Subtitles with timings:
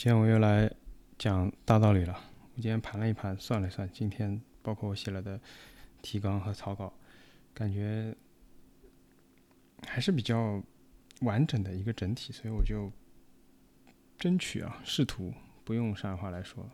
[0.00, 0.72] 今天我又来
[1.18, 2.18] 讲大道理了。
[2.54, 5.38] 我今天盘了一盘，算了算，今天包括我写了的
[6.00, 6.90] 提纲和草稿，
[7.52, 8.16] 感觉
[9.86, 10.58] 还是比较
[11.20, 12.90] 完整的一个整体，所以我就
[14.16, 16.66] 争取啊，试图不用上海话来说，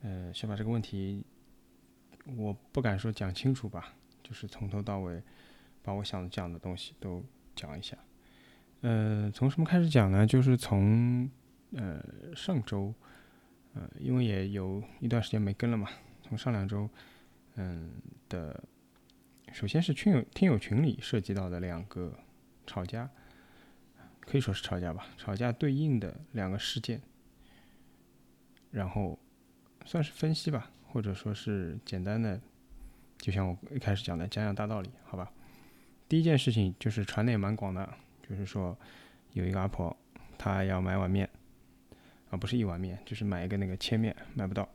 [0.00, 1.24] 呃，先把这个问题，
[2.36, 3.94] 我不敢说讲清楚吧，
[4.24, 5.22] 就是从头到尾
[5.82, 7.24] 把我想讲的东西都
[7.54, 7.96] 讲一下。
[8.80, 10.26] 呃，从什么开始讲呢？
[10.26, 11.30] 就是从。
[11.72, 12.02] 呃，
[12.34, 12.94] 上周，
[13.74, 15.88] 呃，因为也有一段时间没更了嘛，
[16.22, 16.88] 从上两周，
[17.56, 17.92] 嗯
[18.28, 18.64] 的，
[19.52, 22.18] 首先是群友听友群里涉及到的两个
[22.66, 23.10] 吵架，
[24.20, 27.02] 可以说是吵架吧，吵架对应的两个事件，
[28.70, 29.18] 然后
[29.84, 32.40] 算是分析吧，或者说是简单的，
[33.18, 35.30] 就像我一开始讲的，讲讲大道理，好吧。
[36.08, 37.86] 第一件事情就是传的也蛮广的，
[38.26, 38.74] 就是说
[39.32, 39.94] 有一个阿婆，
[40.38, 41.28] 她要买碗面。
[42.30, 44.68] 啊，不是一碗面，就是买一个那个切面，买不到，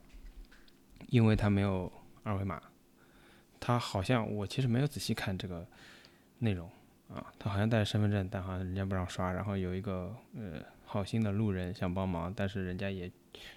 [1.07, 1.91] 因为他没有
[2.23, 2.61] 二维码。
[3.59, 5.65] 他好像我其实没有仔细看这个
[6.39, 6.69] 内容
[7.09, 9.31] 啊，他好像带着身份证，但好像人家不让刷。
[9.31, 13.11] 然后有一个呃好心的路人想帮忙，但是人家也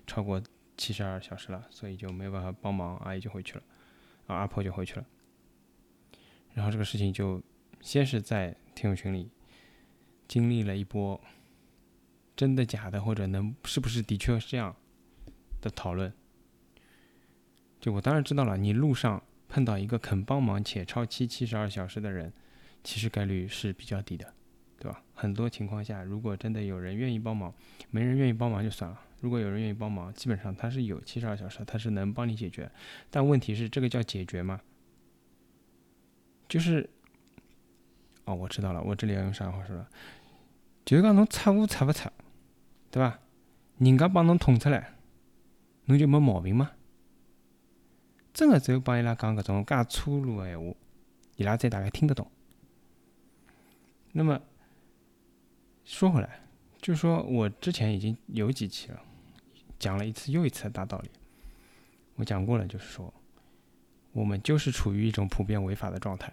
[0.07, 0.43] 超过
[0.77, 3.63] 七十二小时了，所以就没有办法帮忙，阿姨就回去了，
[4.27, 5.07] 啊阿婆就回去了。
[6.53, 7.43] 然后这个事情就
[7.81, 9.31] 先是在听友群里
[10.29, 11.21] 经历了一波。
[12.37, 14.77] 真的假的，或者能是不是的确是这样
[15.63, 16.13] 的讨论？
[17.81, 22.33] 就我当然知道了，你路上碰到一个肯帮忙且超期七十二小时的人，
[22.85, 24.35] 其实概率是比较低的，
[24.79, 25.03] 对吧？
[25.15, 27.55] 很多情况下，如果真的有人愿意帮忙，
[27.91, 29.01] 没人愿意帮忙就算了。
[29.23, 32.71] 如果有人愿意帮忙，基本上他是有七十二小时，他是能帮你解决。
[33.11, 34.61] 但问题是，这个叫解决吗？
[36.49, 36.89] 就是，
[38.25, 39.89] 哦，我知道了，我这里要用上海话说了，
[40.85, 42.11] 就是讲侬出户出不出？
[42.97, 43.19] 对吧？
[43.77, 44.95] 人家帮侬捅出来，
[45.85, 46.71] 侬就没毛病吗？
[48.33, 50.75] 真的只有帮伊拉讲搿种介粗鲁的闲话，
[51.37, 52.27] 伊拉才大概听得懂。
[54.13, 54.41] 那么
[55.85, 56.41] 说回来，
[56.81, 59.03] 就是说我之前已经有几期了，
[59.79, 61.11] 讲了一次又一次的大道理。
[62.15, 63.13] 我讲过了，就是说
[64.13, 66.33] 我们就是处于一种普遍违法的状态。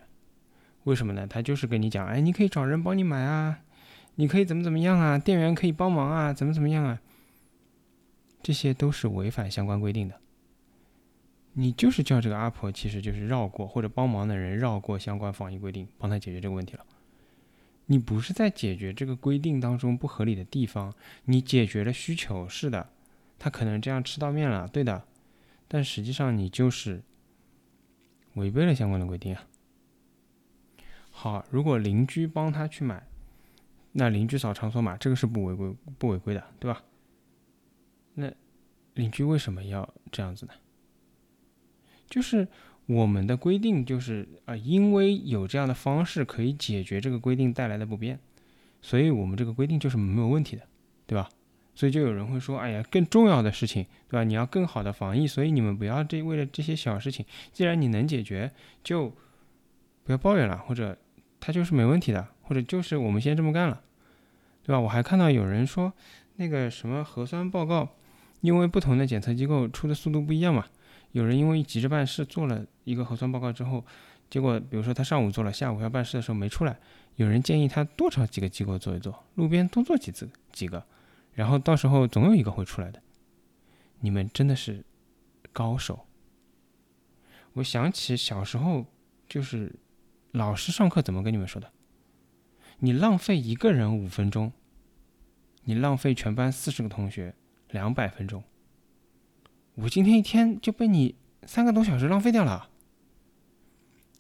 [0.86, 1.28] 为什么呢？
[1.28, 3.60] 他就是跟你讲，哎，你可以找人帮你买啊。
[4.16, 5.18] 你可以怎么怎么样啊？
[5.18, 6.32] 店员可以帮忙啊？
[6.32, 7.02] 怎么怎么样啊？
[8.44, 10.20] 这些都是违反相关规定的。
[11.54, 16.86] 你就是叫这个阿婆，其实就是绕过或者帮忙的人绕过相关防疫规定，帮他解决这个问题了。
[17.88, 20.94] 你不是在解决这个规定当中不合理的地方，
[21.26, 22.90] 你解决了需求，是的，
[23.40, 25.04] 他可能这样吃到面了，对的。
[25.68, 27.02] 但实际上你就是
[28.36, 29.44] 违背了相关的规定啊。
[31.10, 33.08] 好，如果邻居帮他去买。
[33.94, 36.84] 那邻居扫场所码，这个是不违规不违规的，对吧？
[38.16, 38.32] 那
[38.96, 40.54] 邻居为什么要这样子呢？
[42.10, 42.48] 就是
[42.86, 48.20] 我们的规定就是啊，因为有这样的方式可以解决这个规定带来的不便，
[48.82, 50.64] 所以我们这个规定就是没有问题的，
[51.08, 51.30] 对吧？
[51.76, 54.24] 所以就有人会说，哎呀，更重要的事情，对吧？
[54.24, 58.52] 你要更好的防疫，所以你们不要这为了这些小事情，既然你能解决，
[58.84, 59.10] 就
[60.04, 60.96] 不要抱怨了，或者
[61.44, 62.26] 他就是没问题的。
[62.46, 63.82] 或者就是我们先这么干了，
[64.64, 64.80] 对吧？
[64.80, 65.92] 我还看到有人说，
[66.36, 67.88] 那个什么核酸报告，
[68.42, 70.66] 因为不同的检测机构出的速度不一样嘛。
[71.14, 73.84] 有人因为急着办事做了一个核酸报告之后，
[74.30, 76.78] 结果比如说他上午做了，下午要办事的时候没出来。
[77.16, 80.84] 有人建议他多找几个机构做一做，路边多做几次几个，
[81.34, 83.02] 然后到时候总有一个会出来的。
[84.02, 84.84] 你们真的是
[85.54, 86.06] 高手。
[87.54, 88.86] 我想起小时候，
[89.30, 89.74] 就是
[90.34, 91.72] 老师上课怎么跟你们说的？
[92.80, 94.52] 你浪费一个人五分钟，
[95.66, 97.36] 你浪费全班四十个同学
[97.70, 98.44] 两百分钟。
[99.76, 102.72] 我今天一天就被你三个多小时浪费掉了。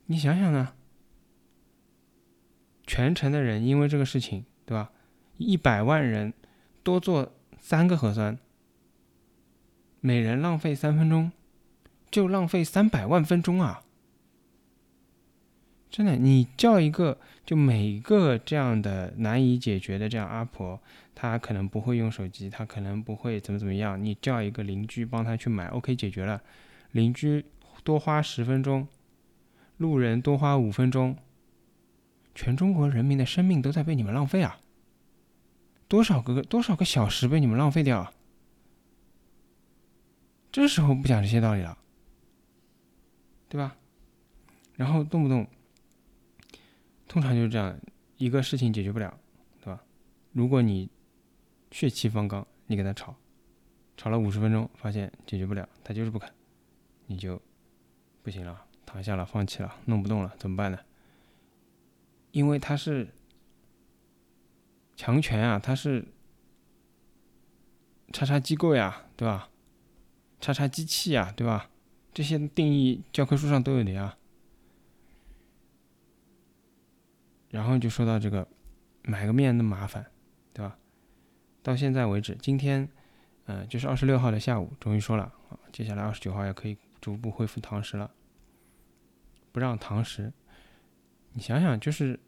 [0.06, 0.76] 你想想呢？
[2.86, 4.92] 全城的人因为这个事情，对吧？
[5.38, 6.32] 一百万人
[6.84, 8.38] 多做三个核酸，
[10.00, 11.32] 每人浪费三分钟，
[12.12, 13.84] 就浪费三百万分钟啊！
[15.94, 20.82] 真的，你叫一个，就每个这样的难以解决的这样阿婆，
[21.14, 24.04] 她可能不会用手机，她可能不会怎么怎么样。
[24.04, 26.42] 你叫一个邻居帮她去买，OK，解决了。
[26.94, 27.46] 邻居
[27.84, 28.88] 多花十分钟，
[29.78, 31.16] 路人多花五分钟，
[32.34, 34.60] 全中国人民的生命都在被你们浪费啊！
[35.88, 38.12] 多少个多少个小时被你们浪费掉？
[40.52, 41.78] 这时候不讲这些道理了，
[43.48, 43.76] 对吧？
[44.76, 45.46] 然后动不动。
[47.14, 47.80] 通常就是这样，
[48.18, 49.20] 一个事情解决不了，
[49.62, 49.84] 对吧？
[50.32, 50.90] 如果你
[51.70, 53.16] 血气方刚，你跟他吵，
[53.96, 56.28] 吵了五十分钟，发现解决不了，他就是不肯，
[57.06, 57.40] 你就
[58.24, 60.80] 不行了，躺下了，放弃了，弄不动了，怎么办呢？
[62.32, 63.08] 因为他是
[64.96, 66.04] 强权啊，他是
[68.12, 69.52] 叉叉机构呀，对吧？
[70.42, 71.70] 叉叉机器呀，对吧？
[72.12, 74.18] 这些定义教科书上都有的呀。
[77.54, 78.48] 然后就说到这个
[79.04, 80.04] 买个面那么麻烦，
[80.54, 80.76] 对吧？
[81.62, 82.90] 到现在为止，今天，
[83.46, 88.10] 嗯，就是二十六号的下午，终于说了啊，接下来二十九号也可以逐步恢复堂食了，
[89.52, 90.34] 不让堂食。
[91.34, 92.20] 你想想，就是，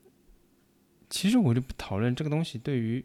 [1.10, 3.04] 其实我就不讨论这个东西对于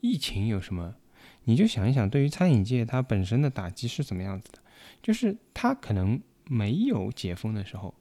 [0.00, 0.94] 疫情有什么，
[1.42, 4.60] 你就想一想，对于餐饮界它本身的打击是怎么样子的，
[5.02, 7.92] 就是它可能没有解封的时候，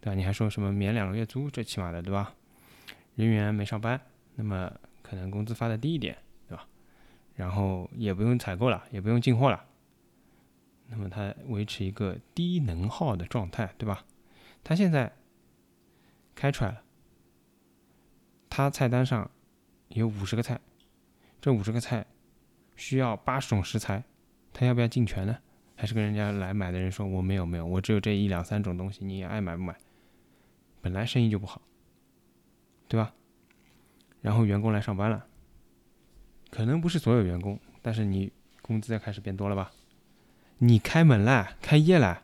[0.00, 0.14] 对吧？
[0.14, 2.32] 你还说什么免两个月租，最起码的，对吧？
[3.14, 4.00] 人员没上班，
[4.34, 4.72] 那么
[5.02, 6.16] 可能工资发的低一点，
[6.48, 6.66] 对吧？
[7.34, 9.64] 然后也不用采购了，也不用进货了，
[10.88, 14.04] 那么它维持一个低能耗的状态，对吧？
[14.64, 15.12] 它现在
[16.34, 16.82] 开出来了，
[18.48, 19.30] 它菜单上
[19.88, 20.60] 有五十个菜，
[21.40, 22.06] 这五十个菜
[22.76, 24.04] 需要八十种食材，
[24.52, 25.38] 他要不要进全呢？
[25.74, 29.76] 还是跟人家来买的人说我没有没有，我只有这一两三种东西，你爱买不买？
[30.80, 31.60] 本来生意就不好。
[32.92, 33.14] 对吧？
[34.20, 35.26] 然后员工来上班了，
[36.50, 38.30] 可能不是所有员工，但是你
[38.60, 39.72] 工资要开始变多了吧？
[40.58, 42.22] 你开门了，开业了，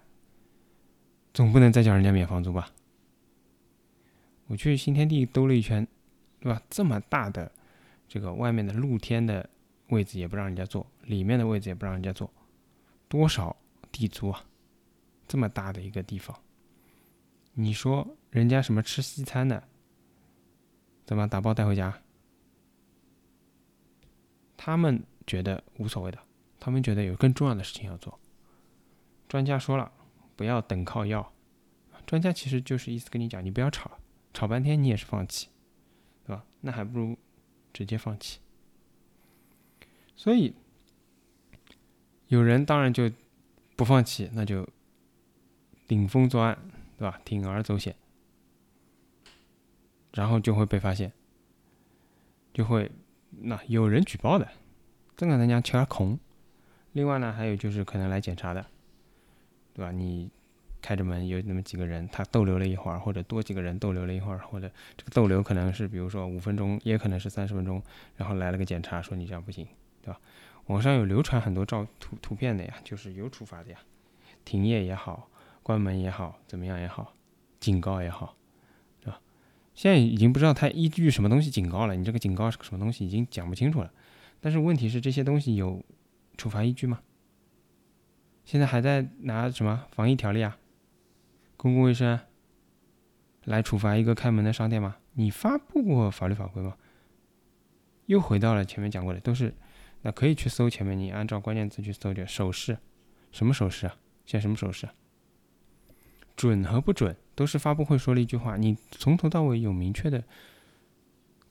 [1.32, 2.70] 总不能再叫人家免房租吧？
[4.48, 5.88] 我去新天地兜了一圈，
[6.38, 6.60] 对吧？
[6.68, 7.50] 这么大的
[8.06, 9.48] 这个外面的露天的
[9.88, 12.30] 位置也不让人家坐，里面的位置也不让人家坐，
[13.08, 13.56] 多少
[13.90, 14.44] 地租啊？
[15.26, 16.38] 这么大的一个地方，
[17.54, 19.66] 你说人家什么吃西餐的？
[21.08, 22.02] 怎么打包带回家？
[24.58, 26.18] 他们觉得无所谓的，
[26.60, 28.20] 他们觉得有更重要的事情要做。
[29.26, 29.90] 专家说了，
[30.36, 31.32] 不要等靠要。
[32.04, 33.98] 专家其实就是意思跟你讲，你不要吵，
[34.34, 35.48] 吵半天你也是放弃，
[36.26, 36.44] 对吧？
[36.60, 37.16] 那还不如
[37.72, 38.40] 直接放弃。
[40.14, 40.54] 所以
[42.26, 43.10] 有人当然就
[43.76, 44.68] 不放弃，那就
[45.86, 46.58] 顶风作案，
[46.98, 47.18] 对吧？
[47.24, 47.96] 铤而走险。
[50.14, 51.12] 然后就会被发现，
[52.52, 52.90] 就会
[53.30, 54.48] 那有人举报的，
[55.16, 56.18] 这个人家敲空。
[56.92, 58.66] 另外呢，还有就是可能来检查的，
[59.74, 59.92] 对吧？
[59.92, 60.30] 你
[60.80, 67.82] 开着门有那么几个人，他逗留了一会儿，或者多几个人逗留了一会儿，或者这个逗留可能是比如说五分钟，也可能是三十分钟，
[68.16, 69.66] 然后来了个检查，说你这样不行，
[70.02, 70.18] 对吧？
[70.66, 73.78] 网上有流传很多照图图片的呀，就是有处罚的呀，
[74.44, 75.28] 停业也好，
[75.62, 77.12] 关门也好，怎么样也好，
[77.60, 78.34] 警告也好。
[79.78, 83.92] 现在已经不知道他依据什么东西警告了，你这个警告是个什么东西已经讲不清楚了。
[84.40, 85.80] 但是问题是这些东西有
[86.36, 87.00] 处罚依据吗？
[88.44, 90.58] 现在还在拿什么防疫条例啊、
[91.56, 92.18] 公共卫生
[93.44, 94.96] 来处罚一个开门的商店吗？
[95.12, 96.76] 你发布过法律法规吗？
[98.06, 99.54] 又回到了前面讲过的，都是
[100.02, 102.76] 那可以去搜前面，你按照关键词去搜就手势，
[103.30, 103.96] 什么手势啊？
[104.26, 104.88] 现在什么手势？
[106.38, 107.16] 准和不准？
[107.34, 110.22] 都是发布会说了一句话，你从头到尾有明确的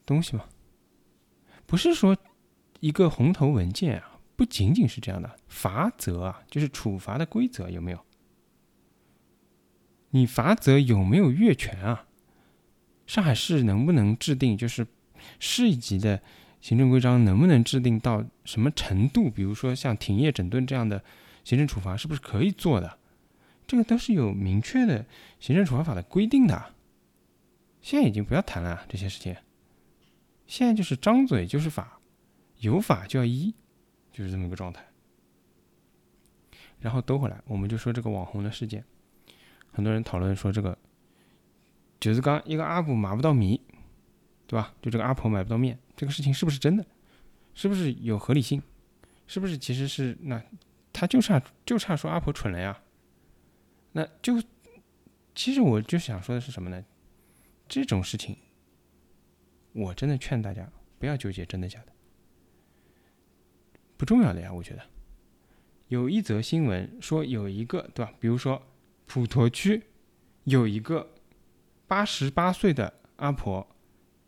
[0.06, 0.46] 东西吗？
[1.66, 2.16] 不是说
[2.80, 7.98] 一个红头文件啊，不仅仅是这样的，罚则啊，就是处罚的规则有没有？
[10.10, 12.06] 你罚则有没有越权啊？
[13.06, 14.86] 上海市能不能制定就是
[15.38, 16.22] 市一级的
[16.60, 19.28] 行政规章，能不能制定到什么程度？
[19.28, 21.04] 比如说像停业整顿这样的
[21.44, 22.98] 行政处罚，是不是可以做的？
[23.68, 25.04] 这个都是有明确的
[25.38, 26.74] 行政处罚法的规定的，
[27.82, 29.36] 现在已经不要谈了这些事情，
[30.46, 32.00] 现在就是张嘴就是法，
[32.60, 33.54] 有法就要依，
[34.10, 34.82] 就是这么一个状态。
[36.80, 38.82] 然后兜回来，我们就说这个网红的事件，
[39.70, 40.78] 很多人讨论说这个，
[42.00, 43.60] 就是刚一个阿婆买不到米，
[44.46, 44.74] 对吧？
[44.80, 46.86] 就这个阿婆买不到面，这个事情是不是真的？
[47.52, 48.62] 是不是有合理性？
[49.26, 50.42] 是不是其实是那
[50.90, 52.80] 他就差就差说阿婆蠢了呀？
[53.92, 54.42] 那就，
[55.34, 56.84] 其实我就想说的是什么呢？
[57.68, 58.36] 这种事情，
[59.72, 61.92] 我真的劝大家不要纠结真的假的，
[63.96, 64.52] 不重要的呀。
[64.52, 64.82] 我觉得，
[65.88, 68.12] 有一则新闻说有一个对吧？
[68.20, 68.62] 比如说
[69.06, 69.82] 普陀区
[70.44, 71.14] 有一个
[71.86, 73.66] 八十八岁的阿婆，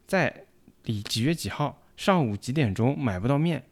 [0.07, 0.47] 在
[0.83, 3.65] 几几月几号上午几点钟买不到面，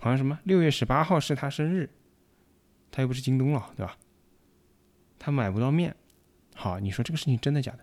[0.00, 1.90] 好像什么六月十八号是她生日，
[2.90, 3.96] 她又不是京东了，对吧？
[5.18, 5.94] 他买不到面，
[6.54, 7.78] 好，你说这个事情真的假的？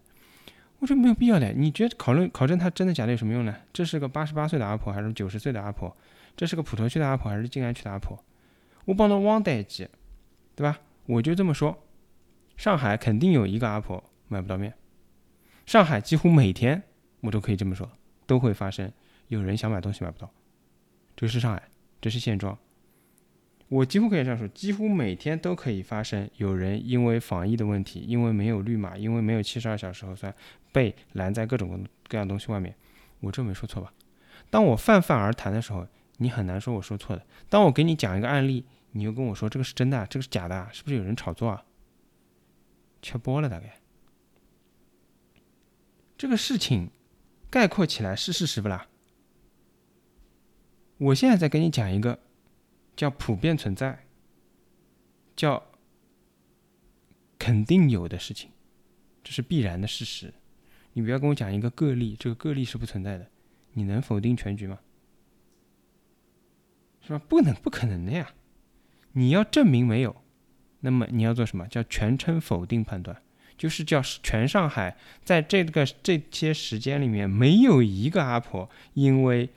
[0.80, 1.54] 我说没有必要的。
[1.54, 3.56] 你觉得考论考证他真的假的有什么用呢？
[3.72, 5.96] 这是个八十八岁的阿婆还是九十岁的阿婆？
[6.36, 8.22] 这是个普陀区的阿婆还是静安区的阿婆？
[8.86, 9.88] 我帮侬汪代记，
[10.56, 10.80] 对吧？
[11.06, 11.86] 我就这么说，
[12.58, 14.74] 上海肯定有一个阿婆买不到面。
[15.66, 16.84] 上海几乎每天，
[17.22, 17.90] 我都可以这么说，
[18.26, 18.92] 都会发生
[19.30, 20.30] 有人想买东西买不到。
[21.16, 21.64] 这是上海，
[22.02, 22.58] 这是现状。
[23.74, 30.32] 我几乎可以这样说，几乎每天都可以发生有人因为防疫的问题，因为没有绿码，因为没有七十二小时核酸，
[30.72, 32.76] 被拦在各种各样东西外面。
[33.22, 33.92] 我这没说错吧？
[34.52, 35.88] 当我泛泛而谈的时候，
[36.18, 37.26] 你很难说我说错的。
[37.50, 41.64] 当我给你讲一个案例，你又跟我说这个是真的，这个是假的，是不是有人炒作啊？
[43.02, 43.80] 缺播了大概。
[46.16, 46.92] 这个事情
[47.50, 48.86] 概括起来是事实不啦？
[51.00, 52.20] 我现在在跟你讲一个
[52.96, 54.06] 叫普遍存在、
[55.36, 55.64] 叫
[57.38, 58.52] 肯定有的事情，
[59.24, 60.34] 这是必然的事实。
[60.94, 63.28] 你不要跟我讲一个个例，这个个例是不存在的。
[63.74, 64.80] 你能否定全局吗？
[67.02, 67.20] 是吧？
[67.28, 68.34] 不能，不可能的呀！
[69.14, 70.24] 你要证明没有，
[70.82, 71.68] 那么你要做什么？
[71.68, 73.22] 叫全称否定判断。
[73.58, 79.50] 就是叫全上海在这个这些时间里面，没有一个阿婆因为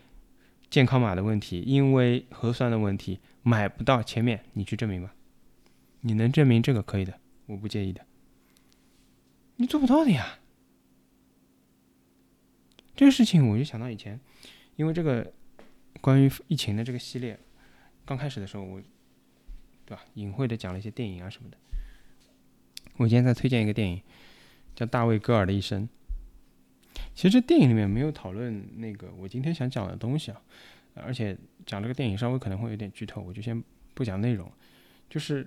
[0.68, 5.14] 健康码的问题，因为核酸的问题买不到前面，你去证明吧。
[6.00, 8.04] 你能证明这个可以的，我不介意的。
[9.56, 10.38] 你做不到的呀。
[12.94, 14.20] 这个事情我就想到以前，
[14.76, 15.32] 因为这个
[16.00, 17.38] 关于疫情的这个系列
[18.04, 18.80] 刚开始的时候，我
[19.84, 21.56] 对吧，隐晦的讲了一些电影啊什么的。
[22.96, 24.00] 我今天在推荐一个电影，
[24.74, 25.82] 叫《大卫·戈尔的一生》。
[27.16, 30.40] 其实电影里面没有讨论那个我今天想讲的东西啊，
[30.94, 33.60] 而且讲这个电影稍微可能会有点剧透，我就先
[33.94, 34.48] 不讲内容。
[35.08, 35.46] 就是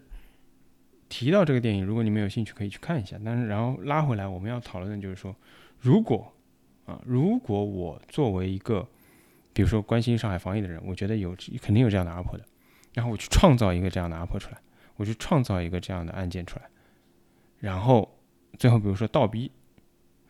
[1.07, 3.19] 提到这个电影，如果你们有兴趣可以去看一下。
[3.23, 5.35] 但是然后拉回来，我们要讨论的就是说，
[5.79, 6.33] 如果
[6.87, 8.87] 啊，如果我作为一个
[9.53, 12.43] 比如说关心上海防疫的人，我觉得有肯定有这样的阿婆的，
[12.95, 14.57] 然后我去创造一个这样的阿婆出来，
[14.95, 16.67] 我去创造一个这样的案件出来。
[17.59, 18.17] 然后
[18.57, 19.51] 最后，比如说倒逼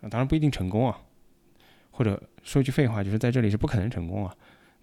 [0.02, 1.00] 啊，当然不一定成功啊。
[2.00, 4.34] 或者说句废话，就是在这里是不可能成功啊。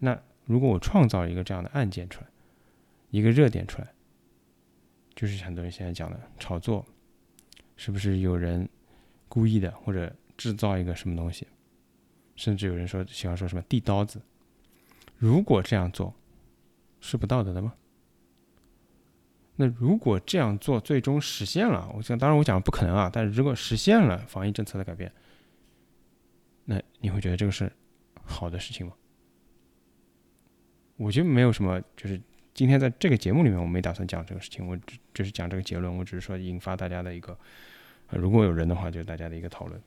[0.00, 2.26] 那如果我创造一个这样的案件出来，
[3.08, 3.88] 一个热点出来，
[5.14, 6.85] 就是很多人现在讲的炒作，
[7.75, 8.68] 是不是有人
[9.30, 11.46] 故意的或者制造一个什么东西？
[12.35, 14.20] 甚至有人说喜欢说什么递刀子。
[15.16, 16.14] 如果这样做，
[17.00, 17.73] 是不道德的吗？
[19.54, 25.11] 那如果这样做最终实现了，我想当然我讲不可能啊，但是如果实现了防疫政策的改变，
[26.66, 27.73] 那你会觉得这个是
[28.23, 28.92] 好的事情吗？
[30.96, 32.20] 我觉得没有什么，就是
[32.52, 37.38] 今天在这个节目里面我没打算讲这个事情，我只就是讲这个结论，我只是说引发大家的一个，
[38.11, 39.80] 如果有人的话，就是大家的一个讨论。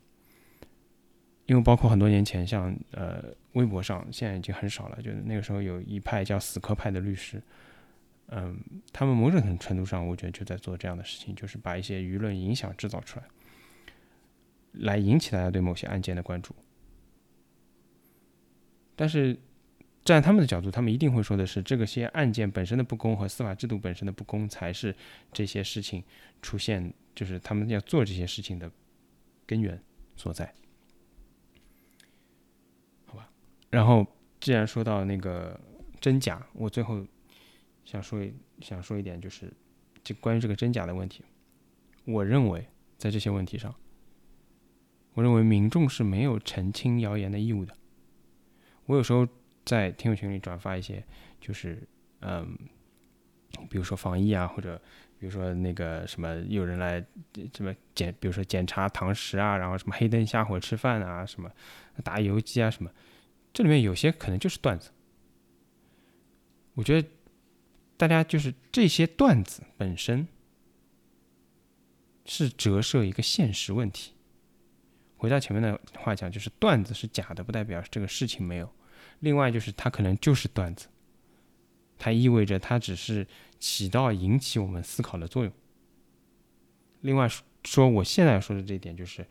[1.48, 7.42] 因为包括很多年前，像呃微博上现在已经很少了，就是那个时候有一派叫死磕派的律师。
[8.28, 8.56] 嗯，
[8.94, 13.26] 他们某种程度上，我觉得就在做这样的事情，就是把一些舆论影响制造出来，
[14.74, 16.54] 来引起大家对某些案件的关注。
[19.00, 19.34] 但是，
[20.04, 24.94] 站在他们的角度，他们一定会说的是，这个些案件本身的不公和司法制度本身的不公，才是
[25.32, 26.04] 这些事情
[26.42, 28.70] 出现，就是他们要做这些事情的
[29.46, 29.82] 根源
[30.18, 30.54] 所在。
[33.06, 33.30] 好吧，
[33.70, 34.06] 然后
[34.42, 35.58] 既然说到那个
[36.02, 37.08] 真假，我最后。
[37.86, 39.52] 想说一想说一点，就是
[40.04, 41.24] 就关于这个真假的问题。
[42.06, 42.64] 我认为
[43.00, 43.74] 在这些问题上，
[45.16, 47.76] 我认为民众是没有澄清谣言的义务的。
[48.90, 49.28] 我有时候
[49.64, 51.06] 在听友群里转发一些，
[51.40, 51.88] 就是
[52.22, 52.58] 嗯，
[53.70, 54.82] 比如说防疫啊，或者
[55.20, 57.00] 比如说那个什么有人来
[57.54, 61.52] 什么检，比如说检查堂食啊，然后什么黑灯瞎火吃饭啊，什么
[62.04, 62.90] 打游击啊，什么，
[63.54, 64.90] 这里面有些可能就是段子。
[66.74, 67.08] 我觉得。
[68.00, 70.26] 大家就是这些段子本身
[72.24, 74.14] 是折射一个现实问题。
[75.18, 78.74] 回到前面的话讲，就是段子是假的，不代表这个事情没有。
[79.20, 80.88] 另外就是它可能就是段子，
[81.98, 83.28] 它意味着它只是
[83.60, 85.54] 起到引起我们思考的作用。
[87.02, 87.28] 另外
[87.64, 89.26] 说，我现在说的这一点，就是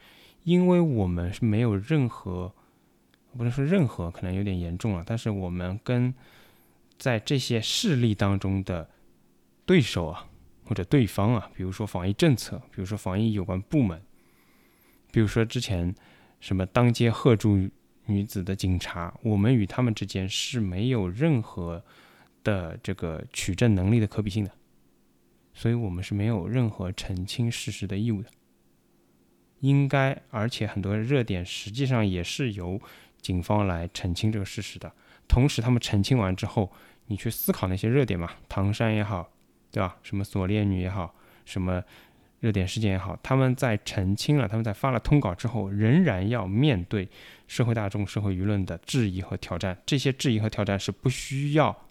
[0.44, 2.52] 因为我们是没有任何，
[3.36, 6.14] 不能说任何，可能有点严重了，但是我们跟。
[6.98, 8.90] 在这些势力当中的
[9.64, 10.28] 对手啊，
[10.64, 14.02] 或者对方啊，比如说防疫政策，比如说防疫有关部门，
[15.12, 15.94] 比如说之前
[16.40, 17.70] 什么当街喝住
[18.08, 21.84] 女子的警察，我们与他们之间是没有任何
[22.42, 24.50] 的这个取证能力的可比性的，
[25.52, 28.30] 所以我们是没有任何澄清事实的义务的。
[29.60, 32.80] 应该，而且很多热点实际上也是由
[33.20, 34.92] 警方来澄清这个事实的。
[35.26, 36.72] 同时，他们澄清完之后，
[37.06, 39.30] 你去思考那些热点嘛，唐山也好，
[39.70, 39.98] 对吧？
[40.02, 41.82] 什么锁链女也好，什么
[42.40, 47.08] 热点事件也好，他们在澄清了，他们在发了通稿之后，仍然要面对
[47.46, 49.76] 社会大众、社会舆论的质疑和挑战。
[49.84, 51.88] 这些质疑和挑战是不需要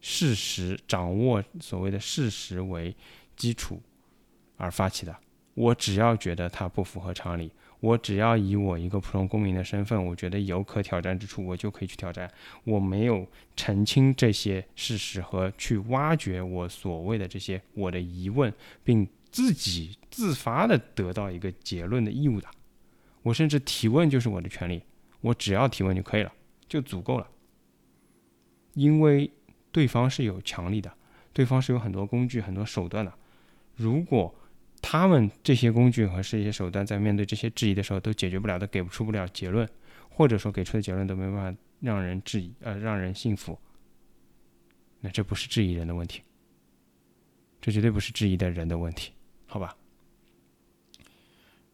[0.00, 2.96] 事实掌握所谓的事实为
[3.36, 3.82] 基础
[4.56, 5.14] 而发起的。
[5.54, 7.52] 我只要觉得它不符合常理。
[7.80, 12.30] 我只要以我一个普通公民的身份，我觉得有可挑战之处，我就可以去挑战。
[12.64, 13.26] 我没有
[13.56, 18.52] 澄清这些事实和去挖掘我所谓的这些我的疑问，
[18.84, 22.48] 并自己自发的得到一个结论的义务的。
[23.22, 24.82] 我甚至提问就是我的权利，
[25.20, 26.32] 我只要提问就可以了，
[26.68, 27.28] 就足够了。
[28.74, 29.30] 因为
[29.72, 30.92] 对方是有强力的，
[31.32, 33.12] 对方是有很多工具、很多手段的。
[33.76, 34.34] 如果
[34.80, 39.68] 他们这些工具和这些手段，在面对这些质疑的时候，都解决不了都，给不出不了结论，
[40.08, 43.58] 或者说给出的结论都没办法让人质疑，呃，让人信服。
[45.00, 46.22] 那这不是质疑人的问题，
[47.60, 49.12] 这绝对不是质疑的人的问题，
[49.50, 49.76] 好吧？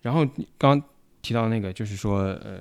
[0.01, 0.83] 然后刚
[1.21, 2.61] 提到那个，就是说，呃，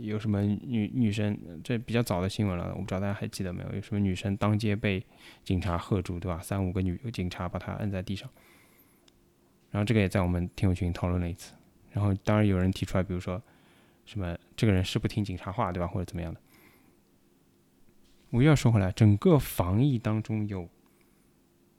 [0.00, 3.74] 有什么女女生，这比较早的新闻了，我不知道大家还记得没有？
[3.76, 5.04] 有什么女生当街被
[5.44, 6.40] 警察喝住，对吧？
[6.42, 8.28] 三五个女警察把她摁在地上。
[9.70, 11.54] 然后这个也在我们听友群讨论了一次，
[11.92, 13.40] 然后当然有人提出来，比如说
[14.04, 16.40] 什么这个人是不听警察话，对吧，或者怎么样的。
[18.30, 20.68] 我又要说回来，整个防疫当中有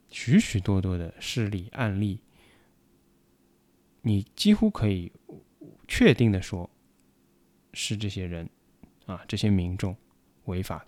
[0.10, 2.20] 许许多多的事例案例，
[4.08, 5.12] 你几乎可以
[5.88, 6.70] 确定的说，
[7.74, 8.50] 是这些人
[9.06, 9.96] 啊，这些民众
[10.46, 10.86] 违法。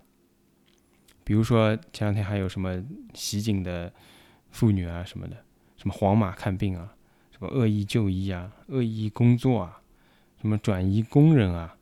[1.22, 3.92] 比如说前两天还有什么袭警的
[4.50, 5.36] 妇女啊什么的，
[5.76, 6.96] 什么黄马看病啊。
[7.30, 9.80] 什么恶意就医啊，恶意工作啊，
[10.40, 11.74] 什么转移工人啊，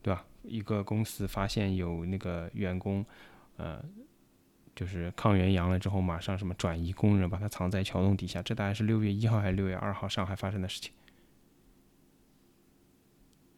[0.00, 0.24] 对吧？
[0.44, 3.04] 一个公司发现有那个员工，
[3.56, 3.84] 呃，
[4.74, 8.42] 就是抗原阳了之后，马上什么转移工人，把他藏在桥洞底下。
[8.42, 10.92] 这大概是六月一号还是六月二号上海发生的事情。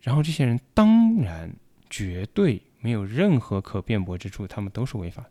[0.03, 1.51] 然后这些人当然
[1.89, 5.25] 绝对没有任何可辩驳之处，他们都是违法。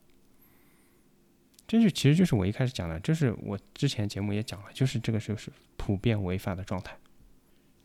[1.68, 6.98] 这就其实就是我一开始讲的，就是我之前节目也讲了，就是这个就是普遍违法的状态。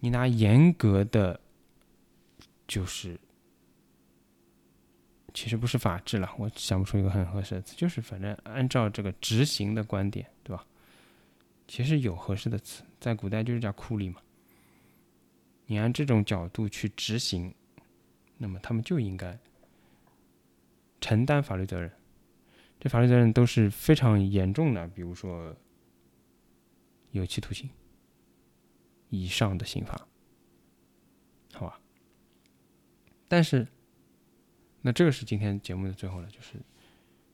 [0.01, 1.41] 你拿严格的，
[2.67, 3.19] 就是
[5.35, 10.67] 其实不是法治了，我想不出一个很合适的词，就是反正按照这个执行的观点，对吧？
[11.69, 14.21] 其实有合适的词，在古代就是叫酷吏嘛。
[15.67, 17.55] 你按这种角度去执行，
[18.39, 19.39] 那么他们就应该
[21.01, 21.93] 承担法律责任。
[22.81, 25.55] 这法律责任都是非常严重的，比如说
[27.11, 27.69] 有期徒刑
[29.11, 30.09] 以上的刑罚，
[31.53, 31.81] 好吧？
[33.29, 33.69] 但是，
[34.83, 36.55] 那这个是今天节目的最后了，就是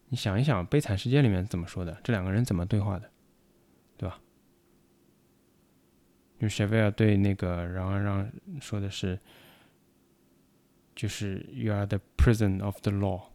[0.09, 3.11] 你想一想《悲惨世界》里面怎么说的，这两个人怎么对话的，
[3.97, 4.21] 对吧？
[6.41, 8.31] 就谢菲尔对那个让让
[8.61, 9.19] 说的是，
[10.95, 13.29] 就是 “You are the prison of the law”。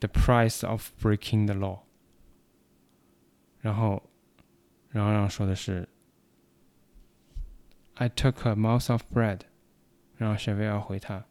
[0.00, 1.80] The price of breaking the law。
[3.60, 4.02] 然后，
[4.90, 5.88] 然后让说的是
[7.94, 9.40] ，I took a mouth of bread。
[10.16, 11.24] 然后雪薇要回他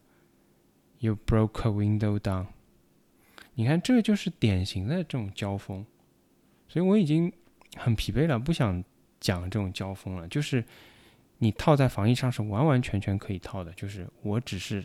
[1.00, 2.48] ，You broke a window down。
[3.56, 5.86] 你看，这就是典型的这种交锋。
[6.68, 7.32] 所以我已经
[7.76, 8.84] 很疲惫了，不想
[9.20, 10.28] 讲这种交锋了。
[10.28, 10.64] 就是
[11.38, 13.72] 你套在防疫上是完完全全可以套的。
[13.74, 14.84] 就是我只是。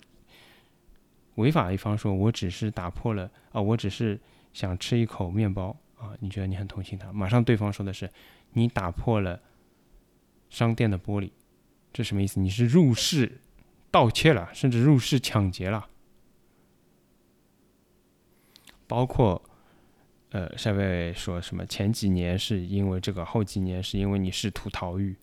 [1.37, 4.20] 违法一方说：“我只是打破了啊，我只是
[4.53, 7.11] 想吃一口面包啊。”你觉得你很同情他？
[7.11, 8.07] 马上对方说的是
[8.53, 9.40] ：“你打破了
[10.51, 11.31] 商店的玻璃，
[11.90, 12.38] 这什么意思？
[12.38, 13.40] 你是入室
[13.90, 15.88] 盗窃了，甚至入室抢劫了。”
[18.92, 19.40] 包括
[20.33, 25.16] 呃，夏薇说什么前几年是因为这个，后几年是因为你试图逃狱。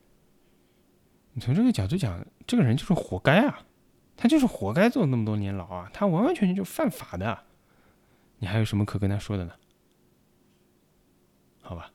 [1.34, 3.64] 你从这个角度讲，这个人就是活该啊！
[4.18, 5.88] 他就是活该坐那么多年牢啊！
[5.94, 7.44] 他完完全全就犯法的，
[8.40, 9.54] 你还有什么可跟他说的呢？
[11.62, 11.92] 好吧，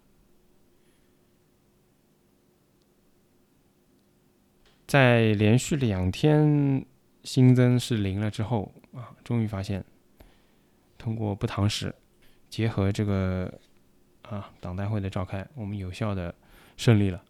[4.87, 6.87] 在连续两天
[7.25, 9.85] 新增是零了之后啊，终于发现
[11.05, 11.95] 通过不堂食，
[12.49, 13.53] 结合这个
[14.23, 16.35] 啊党代会的召开，我们有效的
[16.79, 17.23] 胜利了，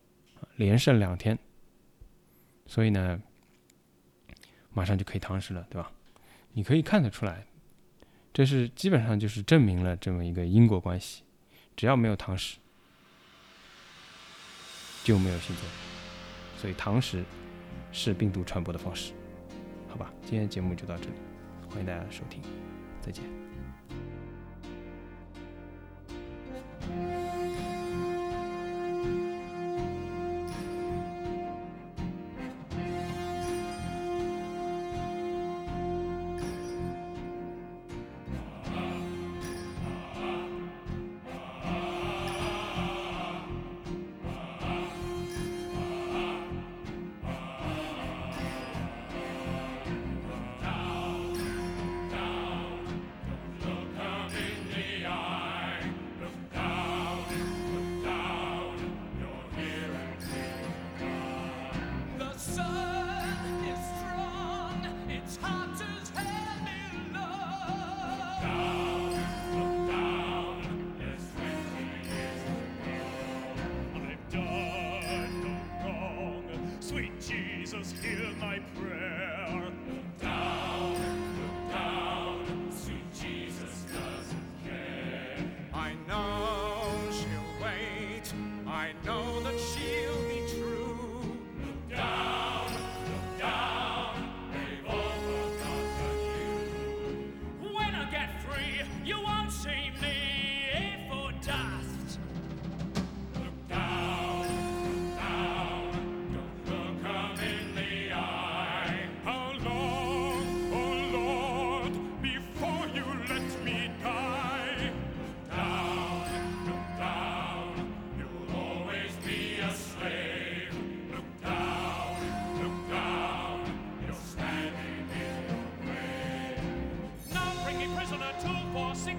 [0.55, 1.37] 连胜两天，
[2.67, 3.21] 所以呢。
[4.77, 5.89] 马上就可以堂食了，对吧？
[6.53, 7.47] 你可以看得出来，
[8.33, 11.23] 这是基本上就是证明了这么一个因果关系。
[11.77, 12.59] 只要没有堂食，
[15.05, 15.65] 就没有新增。
[16.59, 17.25] 所以堂食
[17.93, 19.13] 是病毒传播的方式，
[19.89, 20.13] 好吧？
[20.23, 21.15] 今天节目就到这里，
[21.71, 22.43] 欢迎大家收听，
[23.01, 23.54] 再见。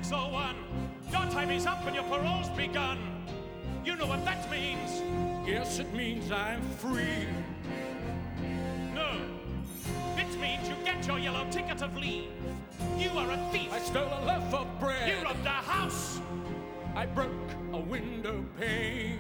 [0.10, 0.56] 24601.
[1.12, 3.00] Your time is up and your parole's begun.
[3.84, 5.02] You know what that means.
[5.48, 7.28] Yes, it means I'm free.
[8.94, 9.20] No.
[10.18, 12.30] It means you get your yellow ticket of leave.
[12.98, 13.72] You are a thief.
[13.72, 15.10] I stole a loaf of bread.
[15.10, 16.20] You robbed a house.
[16.96, 19.20] I broke a window pane.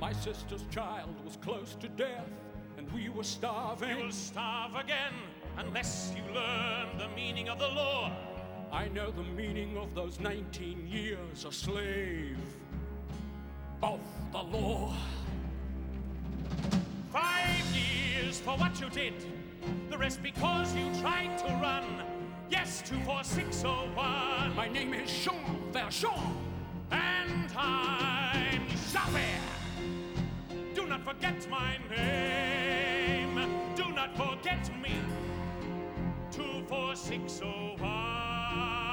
[0.00, 2.28] My sister's child was close to death,
[2.76, 3.96] and we were starving.
[3.96, 5.14] You will starve again
[5.58, 8.10] unless you learn the meaning of the law.
[8.72, 12.38] I know the meaning of those 19 years a slave
[13.82, 14.00] of
[14.32, 14.94] the law.
[17.12, 19.12] Five years for what you did.
[19.90, 21.84] The rest because you tried to run.
[22.48, 24.56] Yes, 24601.
[24.56, 26.34] My name is Jean Valjean.
[26.90, 29.42] And I'm Javert.
[30.74, 33.34] Do not forget my name.
[33.76, 34.94] Do not forget me.
[36.30, 38.31] 24601.
[38.54, 38.91] Bye.